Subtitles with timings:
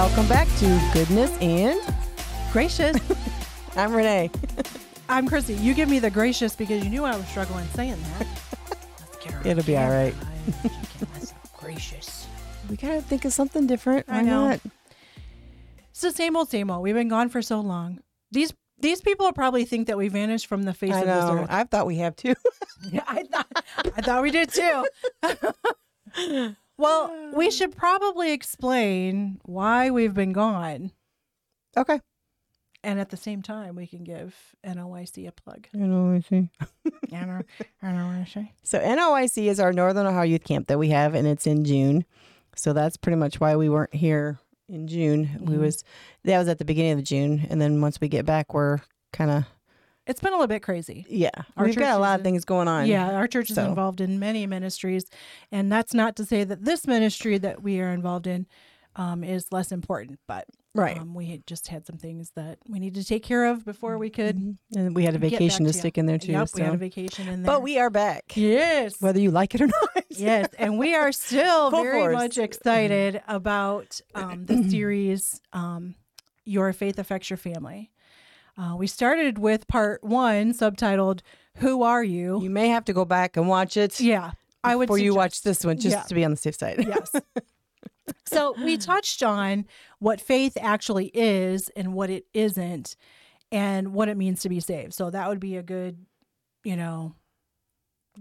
[0.00, 1.78] Welcome back to Goodness and
[2.54, 2.96] Gracious.
[3.76, 4.30] I'm Renee.
[5.10, 5.52] I'm Chrissy.
[5.56, 8.26] You give me the gracious because you knew I was struggling saying that.
[8.98, 10.14] Let's get her It'll be all right.
[11.58, 12.26] gracious.
[12.70, 14.06] We gotta think of something different.
[14.08, 14.48] I Why know.
[14.48, 14.60] not?
[15.90, 16.82] It's the same old, same old.
[16.82, 17.98] We've been gone for so long.
[18.30, 21.42] These these people probably think that we vanished from the face I of this know.
[21.42, 21.48] earth.
[21.50, 22.32] I thought we have too.
[22.90, 26.56] Yeah, I thought I thought we did too.
[26.80, 30.92] Well, we should probably explain why we've been gone,
[31.76, 32.00] okay.
[32.82, 34.34] and at the same time, we can give
[34.64, 35.68] NOIC a plug.
[35.74, 35.78] I
[37.82, 38.48] NOIC.
[38.62, 42.04] So NOIC is our Northern Ohio Youth Camp that we have, and it's in June.
[42.56, 44.38] So that's pretty much why we weren't here
[44.68, 45.38] in June.
[45.40, 45.60] We Mhm.
[45.60, 45.84] was
[46.24, 48.78] that was at the beginning of June, and then once we get back, we're
[49.12, 49.44] kind of
[50.10, 51.06] It's been a little bit crazy.
[51.08, 51.30] yeah.
[51.56, 52.86] Our We've got a lot of in- things going on.
[52.86, 55.04] Yeah, our church is so- involved in many ministries,
[55.52, 58.46] and that's not to say that this ministry that we are involved in
[58.96, 60.98] um, is less important, but Right.
[60.98, 63.98] um, we had just had some things that we needed to take care of before
[63.98, 64.36] we could.
[64.36, 64.56] Mhm.
[64.76, 66.32] And we had a vacation to to stick in there too.
[66.32, 67.52] yep, we had a vacation in there.
[67.52, 70.04] but we are back, yes, whether you like it or not.
[70.10, 72.14] yes, and we are still Full very force.
[72.14, 75.40] much excited about um, the series.
[75.52, 75.94] Um,
[76.44, 77.92] Your faith affects your family.
[78.60, 81.20] Uh, we started with part one, subtitled
[81.56, 83.98] "Who Are You?" You may have to go back and watch it.
[84.00, 86.02] yeah, I would before you watch this one, just Yeah.
[86.02, 86.84] to be on the safe side.
[86.86, 87.12] yes.
[88.26, 89.66] So we touched on
[89.98, 92.94] what faith actually is and what it isn't
[93.50, 94.94] and what it means to be saved.
[94.94, 96.04] So that would be a good,
[96.62, 97.14] you know,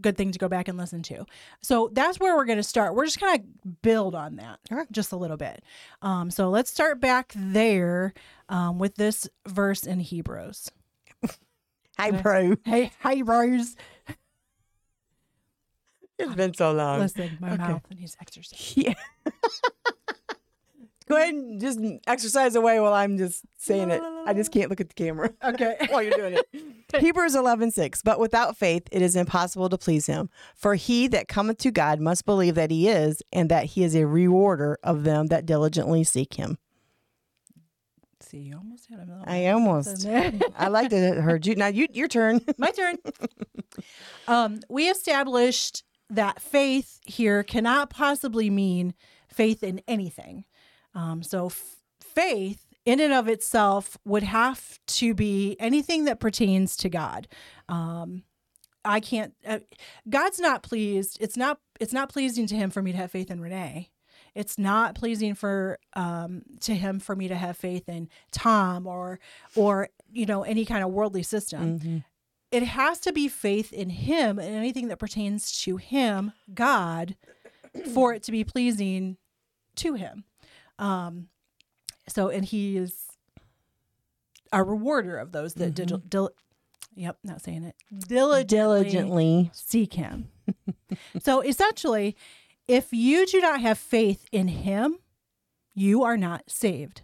[0.02, 1.25] good thing to go back and listen to.
[1.61, 2.95] So that's where we're going to start.
[2.95, 3.47] We're just going to
[3.81, 4.91] build on that right.
[4.91, 5.64] just a little bit.
[6.02, 8.14] Um, so let's start back there
[8.50, 10.72] um, with this verse in Hebrews.
[11.97, 12.22] Hi, Okay.
[12.22, 12.56] bro.
[12.64, 13.75] Hey, hi, Rose.
[16.17, 17.00] It's been so long.
[17.00, 17.57] Listen, my okay.
[17.57, 18.74] mouth needs exercise.
[18.75, 18.94] Yeah.
[21.09, 24.02] Go ahead and just exercise away while I'm just saying it.
[24.28, 25.75] I just can't look at the camera Okay.
[25.90, 26.75] while you're doing it.
[27.00, 28.03] Hebrews 11, 6.
[28.03, 30.30] But without faith, it is impossible to please him.
[30.56, 33.96] For he that cometh to God must believe that he is, and that he is
[33.96, 36.59] a rewarder of them that diligently seek him.
[38.22, 40.06] See, you almost had a little I almost.
[40.08, 41.56] I like to heard you.
[41.56, 42.42] Now, you, your turn.
[42.59, 42.98] My turn.
[44.28, 48.94] um, we established that faith here cannot possibly mean
[49.28, 50.44] faith in anything.
[50.95, 56.75] Um, so, f- faith in and of itself would have to be anything that pertains
[56.77, 57.27] to God.
[57.67, 58.23] Um,
[58.85, 59.33] I can't.
[59.45, 59.59] Uh,
[60.09, 61.17] God's not pleased.
[61.22, 61.59] It's not.
[61.79, 63.89] It's not pleasing to Him for me to have faith in Renee.
[64.35, 69.19] It's not pleasing for um, to Him for me to have faith in Tom or
[69.56, 72.03] or you know any kind of worldly system Mhm.
[72.51, 77.16] it has to be faith in him and anything that pertains to him god
[77.94, 79.17] for it to be pleasing
[79.75, 80.23] to him
[80.79, 81.28] um
[82.07, 83.06] so and he is
[84.51, 86.31] a rewarder of those that dil- dil-
[86.95, 87.75] yep not saying it
[88.07, 89.51] diligently, Diligently.
[89.53, 90.29] seek him.
[91.22, 92.16] So essentially
[92.68, 94.97] if you do not have faith in him
[95.75, 97.03] you are not saved.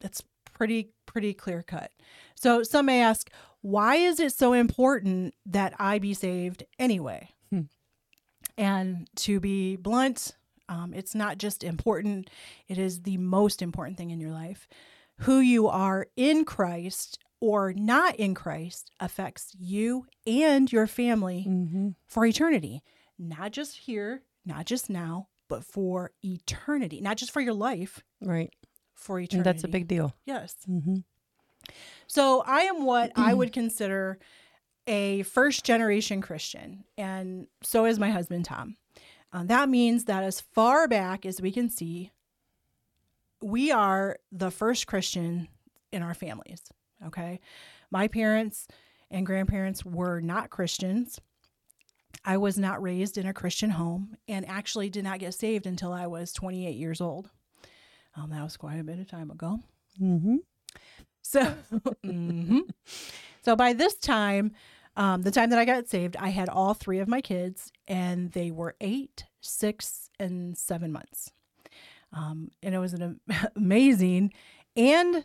[0.00, 0.22] That's
[0.52, 1.90] pretty pretty clear cut.
[2.34, 3.30] So some may ask
[3.62, 7.30] why is it so important that i be saved anyway?
[7.50, 7.62] Hmm.
[8.58, 10.34] and to be blunt
[10.74, 12.28] um, it's not just important
[12.68, 14.66] it is the most important thing in your life
[15.20, 21.88] who you are in christ or not in christ affects you and your family Mm-hmm.
[22.06, 22.82] for eternity
[23.18, 28.50] not just here not just now but for eternity not just for your life Right.
[28.94, 30.14] for eternity And that's a big deal.
[30.24, 30.96] yes Mm-hmm.
[32.06, 34.18] so I am what I would consider
[34.86, 38.76] a first generation Christian, and so is my husband Tom.
[39.34, 42.12] Uh, that means that as far back as we can see,
[43.42, 45.48] we are the first Christian
[45.90, 46.62] in our families.
[47.04, 47.40] Okay,
[47.90, 48.68] my parents
[49.10, 51.20] and grandparents were not Christians.
[52.24, 55.92] I was not raised in a Christian home, and actually did not get saved until
[55.92, 57.28] I was 28 years old.
[58.16, 59.58] Um, that was quite a bit of time ago.
[60.00, 60.36] Mm-hmm.
[61.22, 61.54] So,
[62.04, 62.70] mhm.
[63.42, 64.52] so by this time,
[64.96, 68.32] um, the time that I got saved, I had all three of my kids, and
[68.32, 71.32] they were eight, six, and seven months.
[72.12, 73.20] Um, and it was an
[73.56, 74.32] amazing
[74.76, 75.24] and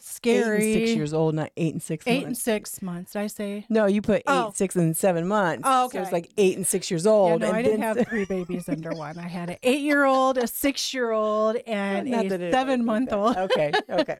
[0.00, 0.62] scary.
[0.62, 3.12] Eight and six years old, not eight and six Eight and six months.
[3.14, 3.66] Did I say?
[3.68, 4.52] No, you put eight, Oh.
[4.54, 5.62] six, and seven months.
[5.66, 6.16] Oh, So it's okay.
[6.16, 7.40] like eight and six years Yeah, old.
[7.40, 9.18] no, and I didn't have three babies under one.
[9.18, 13.36] I had an eight-year-old, a six-year-old, and Not a seven-month-old.
[13.36, 14.18] Okay, okay.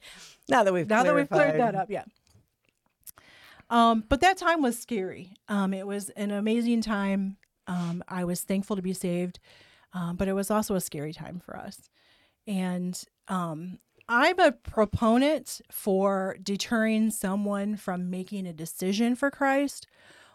[0.49, 2.05] Now that we've now that we've cleared that up, yeah.
[3.71, 5.35] Um, but that time was scary.
[5.49, 7.37] Um, it was an amazing time.
[7.69, 9.39] Um, I was thankful to be saved,
[9.93, 11.89] um, but it was also a scary time for us.
[12.47, 13.79] And um,
[14.09, 19.87] I'm a proponent for deterring someone from making a decision for Christ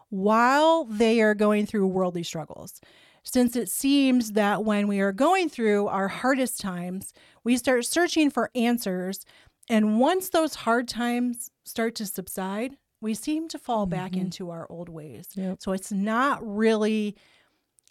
[0.10, 2.80] while they are going through worldly struggles.
[3.24, 7.14] Since it seems that when we are going through our hardest times,
[7.44, 9.26] we start searching for answers.
[9.70, 14.22] And once those hard times start to subside, we seem to fall back Mhm.
[14.22, 15.28] into our old ways.
[15.36, 15.62] Yep.
[15.62, 17.16] So it's not really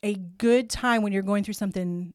[0.02, 2.14] a good time when you're going through something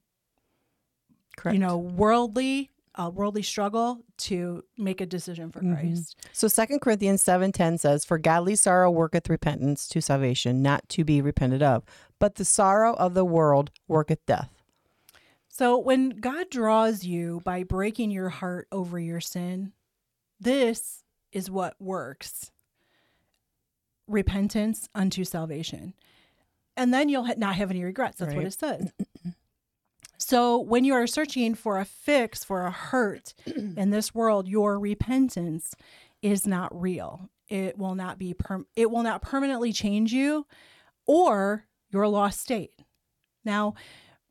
[1.38, 1.54] Correct.
[1.54, 5.74] you know, worldly, a worldly struggle to make a decision for Mhm.
[5.80, 6.18] Christ.
[6.34, 11.22] So Second Corinthians 7:10 says, "For godly sorrow worketh repentance to salvation, not to be
[11.22, 11.84] repented of,
[12.18, 14.50] but the sorrow of the world worketh death."
[15.48, 19.74] So when God draws you by breaking your heart over your sin,
[20.40, 22.52] this is what works.
[24.08, 25.94] Repentance unto salvation.
[26.76, 28.18] And then you'll ha- not have any regrets.
[28.20, 28.92] That's what it says.
[30.18, 34.80] So when you are searching for a fix for a hurt in this world, your
[34.80, 35.76] repentance
[36.22, 37.30] is not real.
[37.50, 40.46] It will not be per- it will not permanently change you
[41.06, 42.74] or your lost state.
[43.46, 43.76] Now,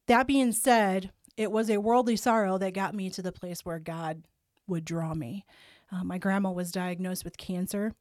[0.06, 3.78] that being said, it was a worldly sorrow that got me to the place where
[3.78, 4.24] God
[4.66, 5.44] would draw me.
[5.90, 7.94] Uh, my grandma was diagnosed with cancer.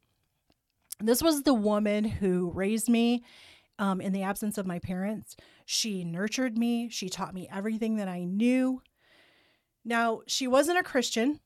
[1.00, 3.22] This was the woman who raised me
[3.78, 5.36] um, in the absence of my parents.
[5.66, 8.82] She nurtured me, she taught me everything that I knew.
[9.84, 11.40] Now, she wasn't a Christian,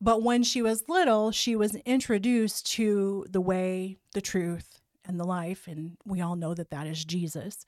[0.00, 5.24] but when she was little, she was introduced to the way, the truth, and the
[5.24, 5.66] life.
[5.66, 7.66] And we all know that that is Jesus.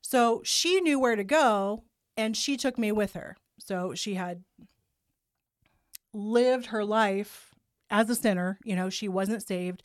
[0.00, 1.84] So she knew where to go
[2.16, 3.36] and she took me with her.
[3.58, 4.42] So she had
[6.12, 7.54] lived her life
[7.90, 8.58] as a sinner.
[8.64, 9.82] You know, she wasn't saved.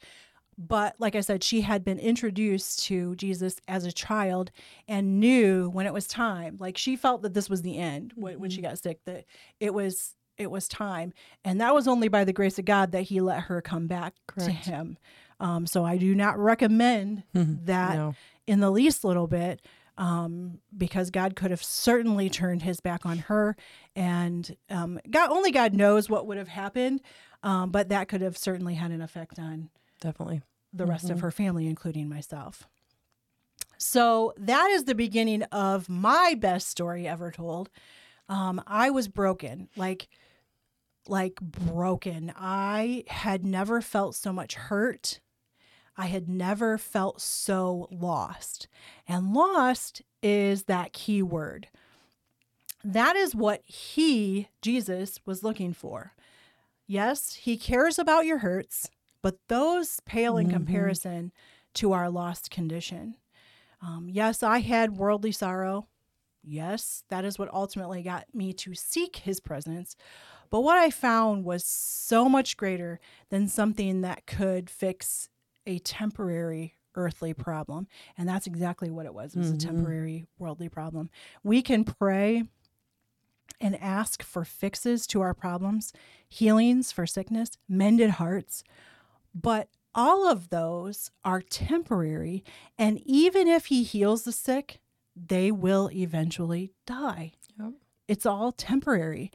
[0.57, 4.49] But like I said, she had been introduced to Jesus as a child
[4.87, 6.57] and knew when it was time.
[6.59, 9.25] Like she felt that this was the end when, when she got sick, that
[9.59, 11.13] it was it was time.
[11.43, 14.13] And that was only by the grace of God that he let her come back
[14.39, 14.97] to him.
[15.39, 18.15] Um, so I do not recommend that No.
[18.45, 19.61] in the least little bit
[19.97, 23.55] um, because God could have certainly turned his back on her.
[23.95, 27.01] And um, God, only God knows what would have happened,
[27.41, 29.69] um, but that could have certainly had an effect on
[29.99, 30.41] Definitely.
[30.73, 32.67] the rest of her family, including myself.
[33.77, 37.69] So that is the beginning of my best story ever told.
[38.29, 40.07] Um, I was broken, like,
[41.07, 42.33] like broken.
[42.35, 45.19] I had never felt so much hurt.
[45.95, 48.67] I had never felt so lost.
[49.07, 51.69] And lost is that key word.
[52.83, 56.13] That is what he, Jesus, was looking for.
[56.85, 58.89] Yes, he cares about your hurts,
[59.21, 60.51] but those pale in Mhm.
[60.51, 61.31] comparison
[61.75, 63.15] to our lost condition.
[63.81, 65.87] Um, yes, I had worldly sorrow.
[66.43, 69.95] Yes, that is what ultimately got me to seek his presence.
[70.49, 72.99] But what I found was so much greater
[73.29, 75.29] than something that could fix
[75.65, 77.87] a temporary earthly problem.
[78.17, 79.35] And that's exactly what it was.
[79.35, 79.55] It was Mhm.
[79.55, 81.09] a temporary worldly problem.
[81.43, 82.45] We can pray
[83.59, 85.91] and ask for fixes to our problems,
[86.29, 88.63] healings for sickness, mended hearts.
[89.39, 92.43] But all of those are temporary.
[92.77, 94.79] And even if he heals the sick,
[95.15, 97.33] they will eventually die.
[97.59, 97.73] Yep.
[98.07, 99.31] It's all temporary.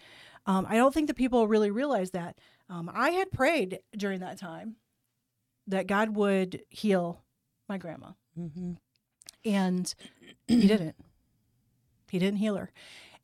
[0.47, 2.39] Um, I don't think that people really realize that.
[2.69, 4.77] Um, I had prayed during that time
[5.67, 7.23] that God would heal
[7.69, 8.73] my grandma, Mm-hmm.
[9.45, 9.95] and
[10.49, 10.97] he didn't.
[12.11, 12.71] He didn't heal her.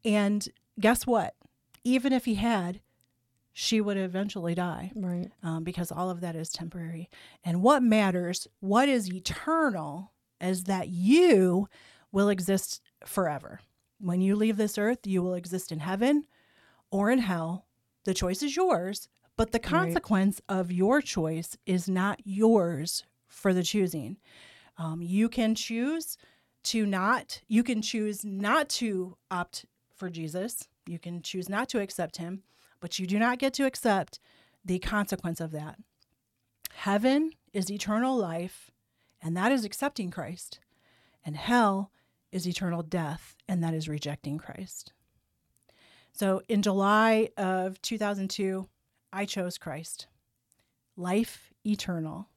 [0.04, 0.47] And
[0.78, 1.35] guess what?
[1.82, 2.80] Even if he had,
[3.60, 5.32] she would eventually die Right.
[5.42, 7.10] um, because all of that is temporary.
[7.42, 11.68] And what matters, what is eternal, is that you
[12.12, 13.58] will exist forever.
[13.98, 16.24] When you leave this earth, you will exist in heaven
[16.92, 17.66] or in hell.
[18.04, 23.64] The choice is yours, but the consequence of your choice is not yours for the
[23.64, 24.18] choosing.
[24.76, 26.16] Um, you can choose
[26.62, 30.68] to not, you can choose not to opt for Jesus.
[30.86, 32.44] You can choose not to accept him,
[32.80, 34.20] but you do not get to accept
[34.64, 35.78] the consequence of that.
[36.73, 38.70] Heaven is eternal life,
[39.20, 40.61] and that is accepting Christ.
[41.25, 41.90] And hell
[42.30, 44.92] is eternal death, and that is rejecting Christ.
[46.12, 48.68] So in July of 2002,
[49.12, 50.06] I chose Christ,
[50.97, 52.28] life eternal.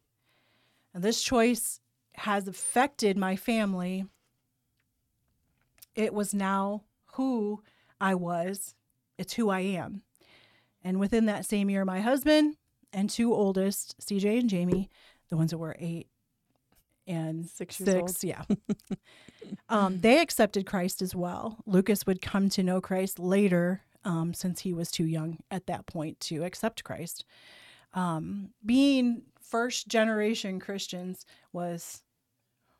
[0.94, 1.80] And this choice
[2.14, 4.06] has affected my family.
[5.96, 6.84] It was now
[7.14, 7.64] who
[8.00, 8.76] I was,
[9.18, 10.04] it's who I am.
[10.84, 12.56] And within that same year, my husband
[12.94, 14.90] and two oldest, CJ and Jamie,
[15.30, 16.08] the ones that were eight
[17.08, 18.10] and Six years old.
[18.10, 18.44] six, yeah,
[19.70, 21.58] um, they accepted Christ as well.
[21.66, 25.86] Lucas would come to know Christ later um, since he was too young at that
[25.86, 27.26] point to accept Christ.
[27.94, 32.04] Um, being first generation Christians was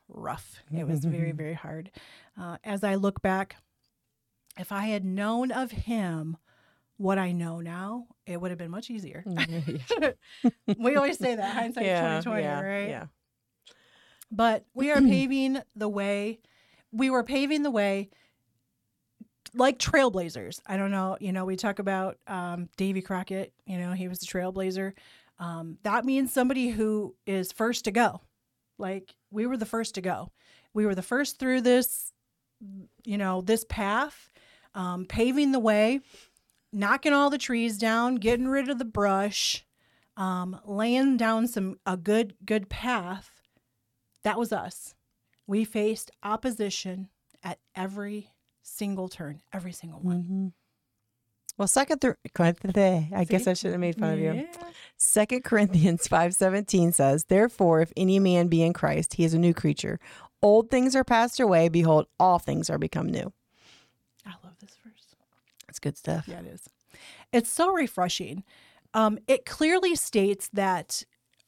[0.08, 0.64] rough.
[0.76, 1.92] It was very, very hard.
[2.40, 3.58] Uh, as I look back,
[4.58, 6.38] if I had known of him
[7.02, 9.24] what I know now, it would have been much easier.
[10.78, 12.90] we always say that hindsight yeah, 2020, yeah, right?
[12.90, 13.06] Yeah.
[14.32, 16.40] But we are paving the way.
[16.92, 18.12] We were paving the way
[19.54, 20.62] like trailblazers.
[20.66, 21.18] I don't know.
[21.20, 23.52] You know, we talk about um, Davy Crockett.
[23.66, 24.94] You know, he was the trailblazer.
[25.40, 28.22] Um, that means somebody who is first to go.
[28.78, 30.32] Like we were the first to go.
[30.74, 32.14] We were the first through this,
[33.04, 34.30] you know, this path,
[34.76, 36.02] um, paving the way,
[36.74, 39.66] knocking all the trees down, getting rid of the brush,
[40.18, 43.42] um, laying down some a good good path.
[44.24, 44.96] That was us.
[45.48, 47.10] We faced opposition
[47.44, 48.30] at every
[48.62, 50.24] single turn, every single one.
[50.24, 50.48] Mm-hmm.
[51.58, 54.34] Well, second through I guess I should have made fun of you.
[54.34, 54.46] Yeah.
[54.98, 59.40] Second Corinthians five seventeen says, "Therefore, if any man be in Christ, he is a
[59.40, 60.00] new creature.
[60.42, 63.32] Old things are passed away; behold, all things are become new."
[64.26, 65.16] I love this verse.
[65.68, 66.28] That's good stuff.
[66.28, 66.70] Yeah, it is.
[67.32, 68.44] It's so refreshing.
[68.94, 71.04] Um, it clearly states that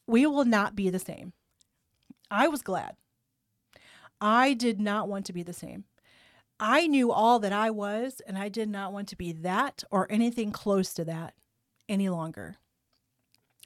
[0.06, 1.32] we will not be the same.
[2.30, 2.96] I was glad.
[4.20, 5.84] I did not want to be the same.
[6.58, 10.10] I knew all that I was, and I did not want to be that or
[10.10, 11.34] anything close to that
[11.88, 12.56] any longer.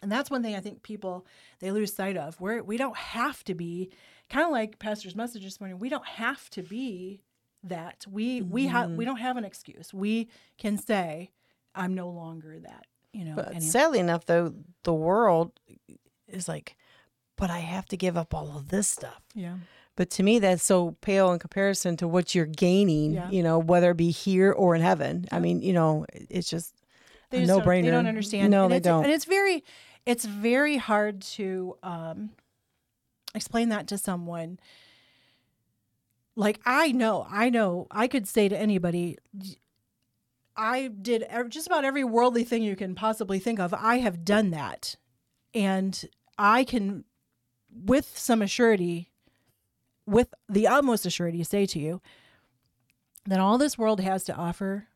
[0.00, 1.26] And that's one thing I think people
[1.60, 2.40] they lose sight of.
[2.40, 3.90] Where we don't have to be,
[4.30, 5.78] kind of like Pastor's message this morning.
[5.78, 7.20] We don't have to be
[7.64, 8.04] that.
[8.10, 9.92] We we have we don't have an excuse.
[9.92, 11.30] We can say,
[11.74, 13.34] "I'm no longer that." You know.
[13.36, 15.52] But any- sadly enough, though, the world
[16.28, 16.76] is like,
[17.36, 19.22] but I have to give up all of this stuff.
[19.34, 19.56] yeah.
[19.96, 23.30] But to me, that's so pale in comparison to what you're gaining, Yeah.
[23.30, 25.26] you know, whether it be here or in heaven.
[25.32, 26.72] I mean, you know, it's just
[27.30, 27.82] They no brainer.
[27.82, 28.52] They don't understand.
[28.52, 29.02] No, and they don't.
[29.02, 29.64] And it's very,
[30.06, 32.30] it's very hard to um,
[33.34, 34.60] explain that to someone.
[36.38, 39.18] Like I know, I know, I could say to anybody,
[40.56, 43.74] I did just about every worldly thing you can possibly think of.
[43.74, 44.94] I have done that,
[45.52, 46.00] and
[46.38, 47.04] I can,
[47.74, 49.06] with some assurity,
[50.06, 52.00] with the utmost assurity, say to you
[53.26, 54.86] that all this world has to offer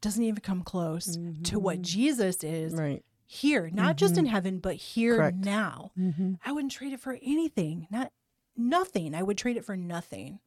[0.00, 3.04] doesn't even come close to what Jesus is right.
[3.26, 5.36] here, not just in heaven, but here Correct.
[5.36, 5.92] now.
[5.96, 6.32] Mm-hmm.
[6.44, 8.10] I wouldn't trade it for anything, not
[8.56, 9.14] nothing.
[9.14, 10.38] I would trade it for nothing.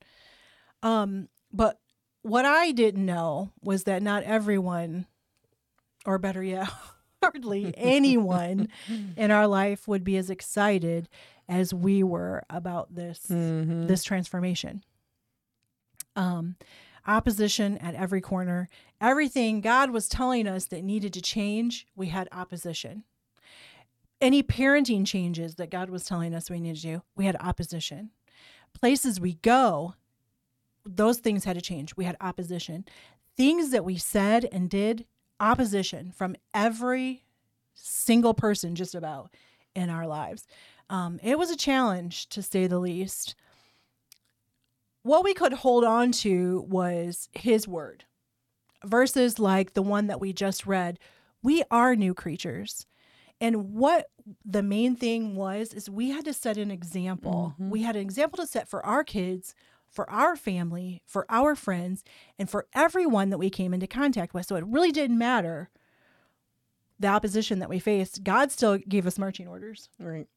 [0.84, 1.80] Um, but
[2.22, 5.06] what I didn't know was that not everyone,
[6.06, 6.68] or better yet,
[7.24, 8.70] hardly anyone
[9.18, 11.10] in our life would be as excited
[11.48, 13.88] as we were about this Mm-hmm.
[13.88, 14.84] this transformation.
[16.16, 16.56] Um,
[17.06, 18.70] opposition at every corner.
[19.02, 23.04] Everything God was telling us that needed to change, we had opposition.
[24.22, 28.12] Any parenting changes that God was telling us we needed to do, we had opposition.
[28.74, 29.96] Places we go,
[30.86, 31.96] those things had to change.
[31.96, 32.86] We had opposition.
[33.36, 35.06] Things that we said and did,
[35.40, 37.24] opposition from every
[37.74, 39.32] single person, just about
[39.76, 40.48] in our lives.
[40.90, 43.36] Um, it was a challenge to say the least
[45.06, 48.06] what we could hold on to was his word
[48.84, 50.98] verses like the one that we just read
[51.44, 52.88] we are new creatures
[53.42, 54.08] and what
[54.46, 57.70] the main thing was is we had to set an example mm-hmm.
[57.70, 59.54] we had an example to set for our kids
[59.90, 62.04] for our family for our friends
[62.40, 65.70] and for everyone that we came into contact with so it really didn't matter
[67.00, 70.28] the opposition that we faced god still gave us marching orders Right.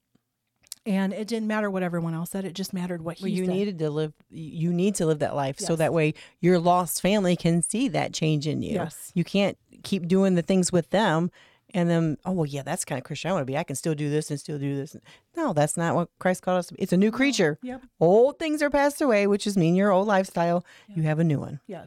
[0.86, 3.46] and it didn't matter what everyone else said it just mattered what he Well, you
[3.46, 3.54] said.
[3.54, 4.12] needed to live.
[4.30, 8.12] You need to live that life so that way your lost family can see that
[8.12, 8.74] change in you.
[8.74, 9.12] Yes.
[9.14, 11.30] You can't keep doing the things with them,
[11.74, 13.56] and then oh well, yeah, that's kind of Christian I want to be.
[13.56, 14.96] I can still do this and still do this.
[15.36, 16.66] No, that's not what Christ called us.
[16.68, 16.82] to be.
[16.82, 17.58] It's a new creature.
[17.62, 17.82] Yep.
[18.00, 20.64] Old things are passed away, which is mean your old lifestyle.
[20.88, 21.60] You have a new one.
[21.66, 21.86] Yeah.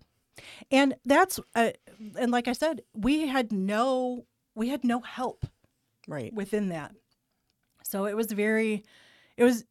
[0.72, 1.72] And that's uh,
[2.18, 5.46] and like I said, we had no we had no help
[6.08, 6.34] Right.
[6.34, 6.94] within that.
[7.84, 8.84] So it was very
[9.38, 9.66] it was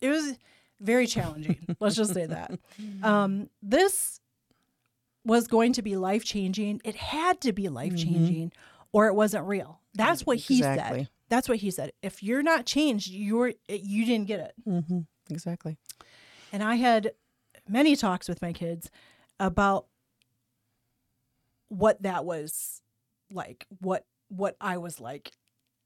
[0.00, 0.36] it was
[0.80, 1.58] very challenging.
[1.80, 2.58] Let's just say that.
[3.02, 4.20] Um this
[5.24, 6.80] was going to be life changing.
[6.84, 8.52] It had to be life changing
[8.94, 9.80] or it wasn't real.
[9.94, 11.00] That's what he Exactly.
[11.00, 11.08] said.
[11.28, 11.92] That's what he said.
[12.02, 14.54] If you're not changed, you're you didn't get it.
[14.66, 15.00] Mm-hmm.
[15.30, 15.76] Exactly.
[16.52, 17.12] And I had
[17.68, 18.90] many talks with my kids
[19.40, 19.86] about
[21.68, 22.80] what that was
[23.32, 25.32] like, what what I was like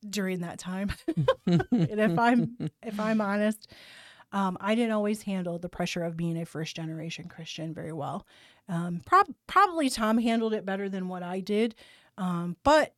[0.09, 0.91] during that time.
[1.47, 3.71] and if I'm if I'm honest,
[4.33, 8.27] um, I didn't always handle the pressure of being a first generation Christian very well.
[8.69, 11.75] Um, prob- probably Tom handled it better than what I did.
[12.19, 12.95] Um, but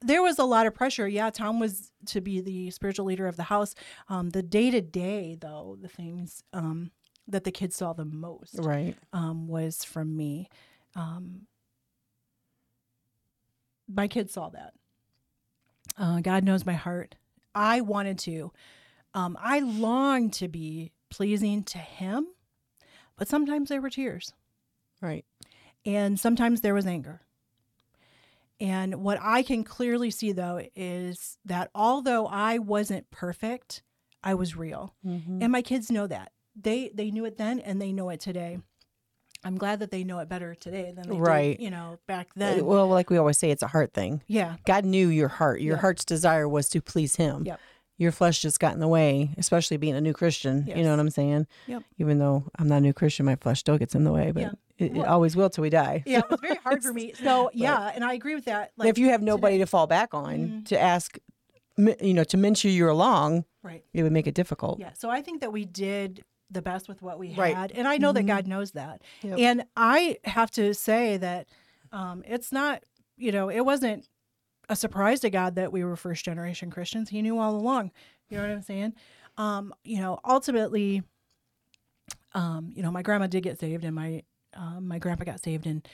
[0.00, 1.06] there was a lot of pressure.
[1.08, 3.74] Yeah, Tom was to be the spiritual leader of the house.
[4.08, 6.90] Um, the day to day, though, the things um,
[7.28, 8.96] that the kids saw the most Right.
[9.12, 10.48] um, was from me.
[10.96, 11.46] Um,
[13.88, 14.72] my kids saw that.
[15.98, 17.16] Uh, God knows my heart.
[17.54, 18.52] I wanted to.
[19.12, 22.28] Um, I longed to be pleasing to Him,
[23.16, 24.32] but sometimes there were tears,
[25.00, 25.24] Right.
[25.84, 27.22] and sometimes there was anger.
[28.60, 33.82] And what I can clearly see, though, is that although I wasn't perfect,
[34.22, 35.42] I was real Mm-hmm.
[35.42, 38.58] and my kids know that they they knew it then and they know it today
[39.44, 41.56] i'm glad that they know it better today than they Right.
[41.56, 44.22] did you know back then well, like we always say, it's a heart thing.
[44.26, 45.62] yeah God knew your heart.
[45.62, 45.80] Your Yeah.
[45.80, 47.46] heart's desire was to please Him.
[47.46, 47.60] Yep.
[48.00, 50.66] Your flesh just got in the way, especially being a new Christian.
[50.66, 51.46] You know what I'm saying?
[51.66, 51.82] Yep.
[51.98, 54.40] Even though I'm not a new Christian, my flesh still gets in the way, but
[54.44, 54.50] Yeah.
[54.78, 56.02] it, it always will till we die.
[56.06, 58.86] yeah it was very hard for me so yeah and i agree with that But
[58.86, 60.64] if you have nobody today- to fall back on Mhm.
[60.68, 61.18] to ask,
[61.76, 64.78] you know, to mentor you along, right it would make it difficult.
[64.80, 67.54] yeah so i think that we did the best with what we Right.
[67.54, 68.28] had and i know that Mhm.
[68.34, 69.38] god knows that Yep.
[69.38, 71.48] and i have to say that
[71.92, 72.82] um, it's not
[73.18, 74.08] you know it wasn't
[74.70, 77.10] a surprise to god that we were first generation christians.
[77.10, 77.90] He knew all along.
[78.30, 78.94] You know what i'm saying?
[79.36, 81.02] Um, you know ultimately
[82.32, 84.22] um, you know my grandma did get saved and my
[84.54, 85.86] um, my grandpa got saved and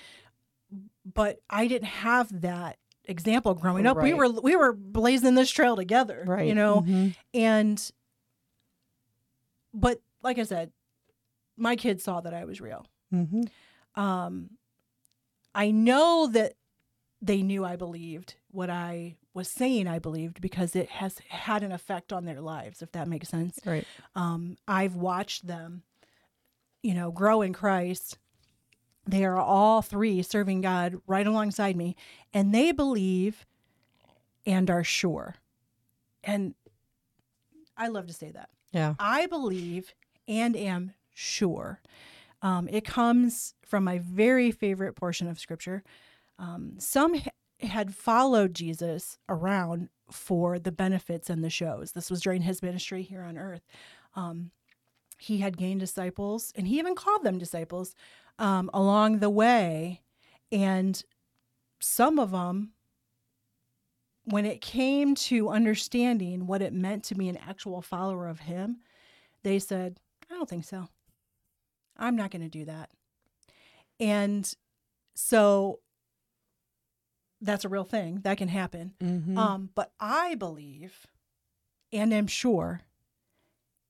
[1.15, 3.97] but i didn't have that example growing up.
[4.03, 6.47] We were we were blazing this trail together Right.
[6.49, 6.83] you know?
[6.83, 7.15] Mhm.
[7.35, 7.91] and
[9.73, 10.73] but like i said
[11.57, 12.85] my kids saw that i was real.
[13.15, 13.49] Mhm.
[13.95, 14.51] um
[15.55, 16.55] i know that
[17.23, 21.73] they knew i believed what i was saying i believed because it has had an
[21.73, 23.87] effect on their lives if that makes sense Right.
[24.15, 25.83] um i've watched them
[26.83, 28.19] you know grow in christ
[29.07, 31.97] they are all three serving god right alongside me
[32.35, 33.47] and they believe
[34.45, 35.37] and are sure
[36.25, 36.55] and
[37.77, 38.95] i love to say that Yeah.
[38.99, 39.95] I believe
[40.29, 41.81] and am sure.
[42.43, 45.83] Um, it comes from my very favorite portion of scripture.
[46.39, 51.93] Um, some ha- had followed Jesus around for the benefits and the shows.
[51.93, 53.67] This was during his ministry here on earth.
[54.15, 54.51] Um,
[55.19, 57.95] he had gained disciples, and he even called them disciples
[58.39, 60.03] um, along the way.
[60.53, 61.03] And
[61.81, 62.73] some of them
[64.27, 68.79] when it came to understanding what it meant to be an actual follower of him,
[69.45, 70.89] they said, I don't think so.
[71.97, 72.91] I'm not going to do that.
[74.01, 74.53] And
[75.15, 75.79] so
[77.41, 78.95] that's a real thing that can happen.
[79.01, 79.37] Mhm.
[79.37, 81.07] Um, but I believe
[81.93, 82.81] and am sure,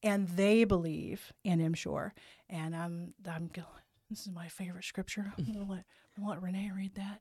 [0.03, 2.15] and they believe and am sure.
[2.49, 3.67] And I'm I'm going,
[4.11, 5.33] this is my favorite scripture.
[5.39, 5.85] I'm gonna let,
[6.21, 7.21] I'll let Renee read that.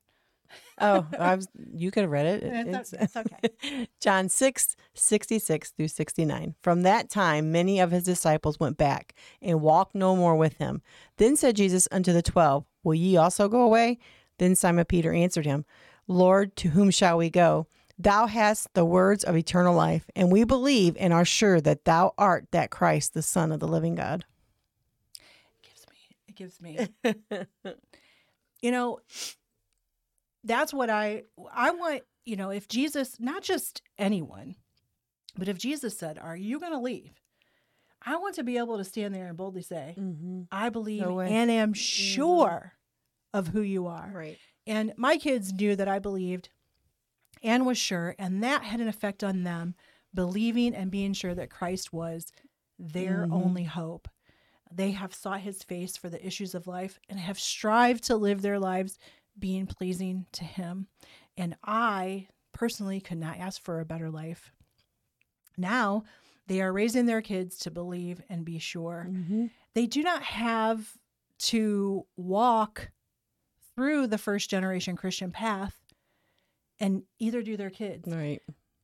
[0.79, 1.47] oh, I was.
[1.73, 2.43] You could have read it.
[2.43, 3.87] It's, It's- it's okay.
[3.99, 6.53] John 6, 66 through 69.
[6.61, 10.83] From that time, many of his disciples went back and walked no more with him.
[11.17, 13.97] Then said Jesus unto the twelve, Will ye also go away?
[14.37, 15.65] Then Simon Peter answered him,
[16.07, 17.67] Lord, to whom shall we go?
[17.97, 22.13] Thou hast the words of eternal life, and we believe and are sure that thou
[22.17, 24.25] art that Christ, the Son of the living God.
[25.17, 25.61] It
[26.35, 27.45] gives me, it gives me.
[28.61, 28.99] you know,
[30.43, 32.03] that's what I I want.
[32.25, 34.55] You know, if Jesus, not just anyone,
[35.37, 37.13] but if Jesus said, "Are you going to leave?"
[38.07, 40.43] I want to be able to stand there and boldly say, Mm-hmm.
[40.51, 42.73] "I believe No and am sure
[43.33, 44.37] of who you are." Right.
[44.67, 46.49] And my kids knew that I believed
[47.43, 49.75] and was sure, and that had an effect on them
[50.13, 52.31] believing and being sure that Christ was
[52.79, 53.31] their Mhm.
[53.33, 54.07] only hope.
[54.71, 58.41] They have sought his face for the issues of life and have strived to live
[58.41, 58.97] their lives
[59.37, 60.87] being pleasing to him.
[61.37, 64.51] And I personally could not ask for a better life.
[65.57, 66.03] Now
[66.47, 69.47] they are raising their kids to believe and be sure Mm-hmm.
[69.73, 70.97] they do not have
[71.37, 72.91] to walk
[73.75, 75.75] through the first generation Christian path
[76.79, 78.07] and either do their kids.
[78.07, 78.41] Right.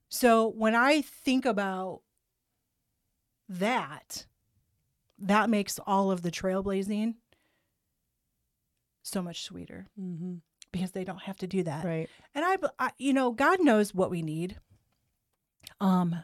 [0.09, 2.01] So when I think about
[3.49, 4.25] that,
[5.19, 7.15] that makes all of the trailblazing
[9.03, 10.35] so much sweeter Mm-hmm.
[10.71, 11.83] because they don't have to do that.
[11.85, 12.09] Right.
[12.35, 14.57] And I, I, you know, God knows what we need.
[15.79, 16.15] Um,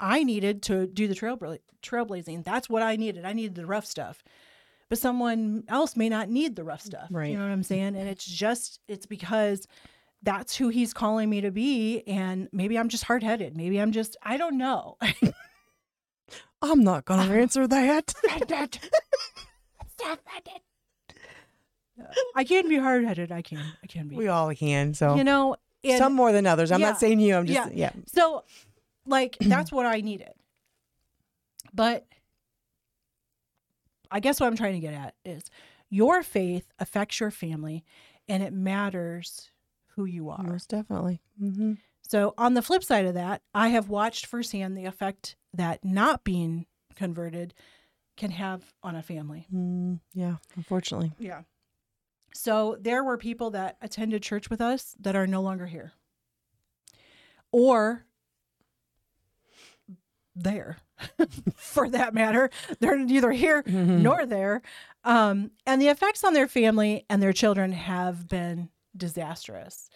[0.00, 1.38] I needed to do the trail
[1.82, 2.44] trailblazing.
[2.44, 3.24] That's what I needed.
[3.24, 4.22] I needed the rough stuff.
[4.88, 7.08] But someone else may not need the rough stuff.
[7.10, 7.30] Right.
[7.30, 7.94] You know what I'm saying?
[7.96, 9.66] And it's just it's because
[10.22, 13.56] that's who he's calling me to be and maybe I'm just hard-headed.
[13.56, 14.96] Maybe I'm just I don't know.
[16.62, 18.14] I'm not gonna answer that.
[22.34, 23.32] I can be hard headed.
[23.32, 23.58] I can.
[23.82, 24.16] I can be.
[24.16, 24.94] we all can.
[24.94, 26.70] So you know, and some more than others.
[26.70, 26.90] I'm Yeah.
[26.90, 27.34] not saying you.
[27.36, 27.90] I'm just yeah.
[28.06, 28.44] So,
[29.06, 30.30] like, that's what I needed.
[31.74, 32.06] But
[34.10, 35.50] I guess what I'm trying to get at is
[35.90, 37.84] your faith affects your family
[38.28, 39.50] and it matters
[39.94, 40.42] who you are.
[40.42, 41.20] Most definitely.
[41.42, 41.74] Mm-hmm.
[42.02, 46.24] So, on the flip side of that, I have watched firsthand the effect that not
[46.24, 47.52] being converted
[48.16, 49.46] can have on a family.
[49.54, 50.36] Mm, yeah.
[50.56, 51.12] Unfortunately.
[51.18, 51.42] Yeah.
[52.34, 55.92] So there were people that attended church with us that are no longer here.
[57.50, 58.04] Or
[60.36, 60.76] there,
[61.54, 62.50] for that matter.
[62.80, 64.02] They're neither here Mm-hmm.
[64.02, 64.62] nor there.
[65.04, 69.88] Um, and the effects on their family and their children have been disastrous.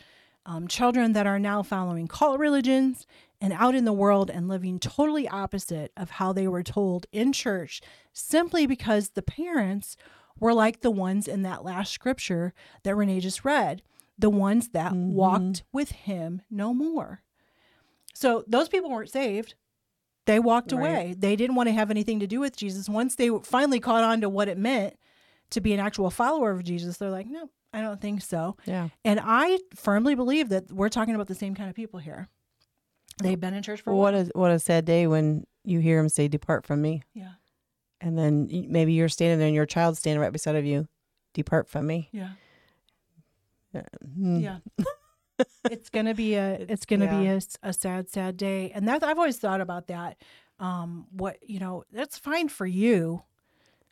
[0.44, 3.06] Um, children that are now following cult religions
[3.40, 7.32] and out in the world and living totally opposite of how they were told in
[7.32, 7.80] church
[8.12, 9.96] simply because the parents
[10.40, 13.82] were like the ones in that last scripture that Renee just read,
[14.18, 15.12] the ones that Mhm.
[15.12, 17.22] walked with him no more.
[18.14, 19.54] So those people weren't saved.
[20.26, 20.78] They walked Right.
[20.80, 21.14] away.
[21.18, 22.88] They didn't want to have anything to do with Jesus.
[22.88, 24.94] Once they finally caught on to what it meant
[25.50, 28.56] to be an actual follower of Jesus, they're like, no, I don't think so.
[28.64, 28.88] Yeah.
[29.04, 32.28] And I firmly believe that we're talking about the same kind of people here.
[33.22, 35.98] They've been in church for a What a what a sad day when you hear
[35.98, 37.32] him say, "Depart from me," Yeah.
[38.00, 40.88] and then maybe you're standing there and your child's standing right beside of you.
[41.34, 42.08] Depart from me.
[42.10, 42.30] Yeah.
[43.74, 44.42] Mm.
[44.42, 44.58] Yeah.
[45.70, 47.26] it's gonna be a it's gonna be
[47.62, 48.70] a sad sad day.
[48.74, 50.16] And that i've always thought about that
[50.58, 53.22] um what you know that's fine for you.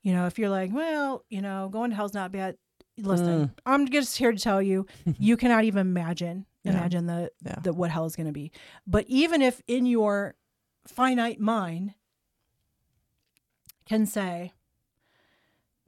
[0.03, 2.57] You know if you're like well you know going to hell's not bad
[2.99, 4.87] listen i'm just here to tell you
[5.19, 6.73] you cannot even imagine Yeah.
[6.73, 7.57] imagine the, Yeah.
[7.63, 8.53] the what hell is going to be.
[8.87, 10.35] But even if in your
[10.87, 11.95] finite mind
[13.87, 14.53] can say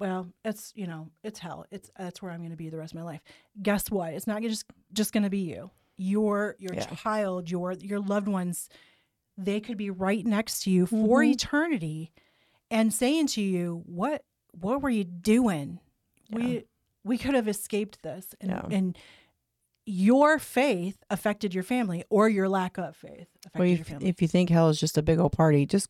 [0.02, 1.64] well it's you know it's hell.
[1.70, 3.20] It's that's where i'm going to be the rest of my life.
[3.62, 4.12] Guess what?
[4.14, 5.70] It's not just just going to be you.
[5.96, 6.86] Your your Yeah.
[6.86, 8.68] child your your loved ones
[9.38, 11.32] they could be right next to you for Mhm.
[11.32, 12.12] eternity
[12.70, 15.80] and saying to you what what were you doing?
[16.30, 16.64] We
[17.04, 18.34] we could have escaped this.
[18.40, 18.66] And, Yeah.
[18.70, 18.98] and
[19.86, 24.08] your faith affected your family or your lack of faith affected Well, your if, family.
[24.08, 25.88] if you think hell is just a big old party, just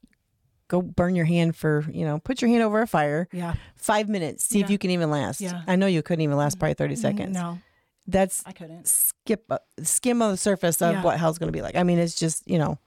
[0.73, 4.09] go burn your hand for you know, put your hand over a fire, yeah five
[4.09, 5.41] minutes, see if you can even last.
[5.41, 5.63] Yeah.
[5.69, 7.35] I know you couldn't even last probably thirty seconds.
[7.35, 7.59] no
[8.07, 11.03] That's i couldn't skip uh, skim on the surface of Yeah.
[11.05, 11.77] what hell's going to be like.
[11.77, 12.79] I mean, it's just you know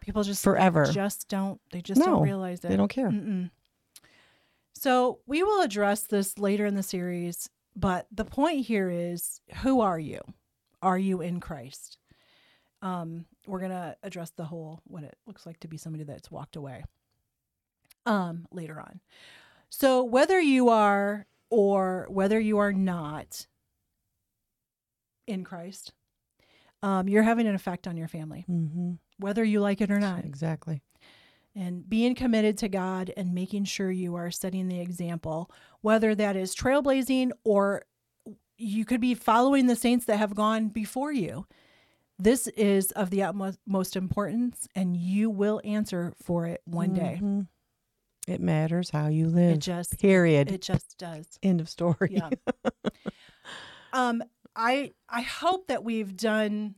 [0.00, 0.84] people just Forever.
[0.92, 3.10] just don't they just No, don't realize it they don't care.
[3.10, 3.50] Mm-mm.
[4.74, 9.80] So we will address this later in the series, but the point here is who
[9.80, 10.20] are you?
[10.82, 11.98] Are you in Christ?
[12.82, 16.56] Um, we're gonna address the whole what it looks like to be somebody that's walked
[16.56, 16.82] away.
[18.06, 19.00] Um, later on.
[19.68, 23.46] So whether you are or whether you are not
[25.26, 25.92] in Christ,
[26.82, 28.92] um, you're having an effect on your family, Mm-hmm.
[29.18, 30.80] whether you like it or not Exactly.
[31.54, 35.50] and being committed to God and making sure you are setting the example,
[35.82, 37.82] whether that is trailblazing or
[38.56, 41.46] you could be following the saints that have gone before you.
[42.18, 47.20] This is of the utmost most importance, and you will answer for it one day.
[48.28, 49.54] It matters how you live.
[49.56, 50.50] It just, Period.
[50.50, 51.26] it just does.
[51.42, 52.10] End of story.
[52.10, 52.30] Yeah.
[53.92, 54.22] um,
[54.54, 56.74] I I hope that we've done,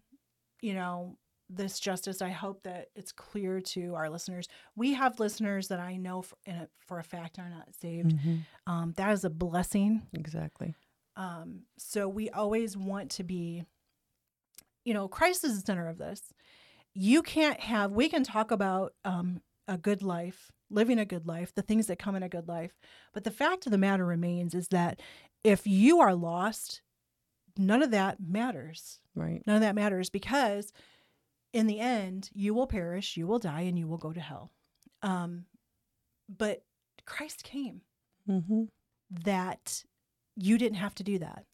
[0.60, 1.16] you know,
[1.48, 2.22] this justice.
[2.22, 4.46] I hope that it's clear to our listeners.
[4.76, 8.16] We have listeners that I know for, a, for a fact are not saved.
[8.16, 8.40] Mhm.
[8.66, 10.02] Um, that is a blessing.
[10.14, 10.74] Exactly.
[11.16, 13.64] Um, so we always want to be,
[14.84, 16.32] you know, Christ is the center of this.
[16.94, 21.54] You can't have, we can talk about um, a good life, living a good life,
[21.54, 22.72] the things that come in a good life.
[23.12, 25.00] But the fact of the matter remains is that
[25.44, 26.82] if you are lost,
[27.56, 29.00] none of that matters.
[29.14, 29.42] Right.
[29.46, 30.72] None of that matters because
[31.52, 34.50] in the end, you will perish, you will die, and you will go to hell.
[35.02, 35.44] Um,
[36.28, 36.62] but
[37.06, 37.82] Christ came
[38.30, 38.64] Mm-hmm.
[39.24, 39.82] that
[40.36, 41.44] you didn't have to do that.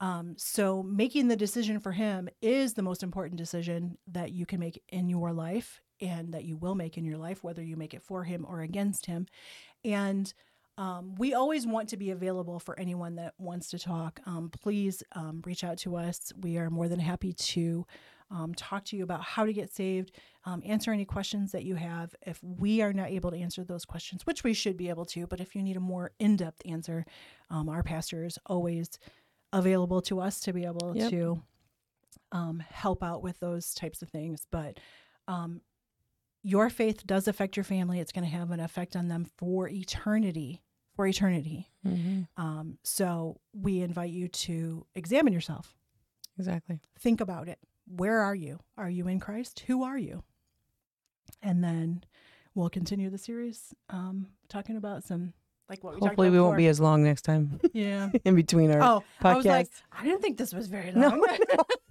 [0.00, 4.58] Um, so making the decision for him is the most important decision that you can
[4.58, 7.94] make in your life and that you will make in your life, whether you make
[7.94, 9.26] it for him or against him.
[9.84, 10.32] And
[10.76, 14.20] um, we always want to be available for anyone that wants to talk.
[14.26, 16.32] Um, please um, reach out to us.
[16.40, 17.84] We are more than happy to
[18.30, 20.12] um, talk to you about how to get saved,
[20.44, 22.14] um, answer any questions that you have.
[22.26, 25.26] If we are not able to answer those questions, which we should be able to,
[25.26, 27.06] but if you need a more in depth answer,
[27.50, 28.88] um, our pastor is always
[29.52, 31.10] available to us to be able Yep.
[31.10, 31.42] to
[32.32, 34.46] um, help out with those types of things.
[34.50, 34.78] But
[35.26, 35.62] um,
[36.48, 38.00] your faith does affect your family.
[38.00, 40.62] It's going to have an effect on them for eternity.
[40.96, 41.68] For eternity.
[41.86, 42.22] Mm-hmm.
[42.42, 45.76] Um, so we invite you to examine yourself.
[46.38, 46.80] Exactly.
[46.98, 47.58] Think about it.
[47.86, 48.60] Where are you?
[48.78, 49.60] Are you in Christ?
[49.66, 50.22] Who are you?
[51.42, 52.02] And then
[52.54, 55.34] we'll continue the series um, talking about some
[55.68, 58.08] like what we Hopefully, we won't be as long next time Yeah.
[58.24, 59.68] in between our Oh, I was like.
[59.92, 61.20] I didn't think this was very No, long.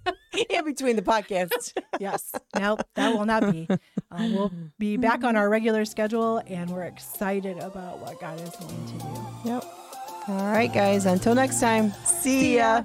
[0.06, 0.12] no.
[0.50, 1.72] in between the podcasts.
[2.00, 2.32] yes.
[2.58, 3.66] Nope, that will not be.
[3.70, 3.76] Uh,
[4.10, 8.86] we'll be back on our regular schedule, and we're excited about what God is going
[8.86, 9.50] to do.
[9.50, 9.64] Yep.
[10.28, 11.06] All right, guys.
[11.06, 11.92] Until next time.
[12.04, 12.84] See, ya.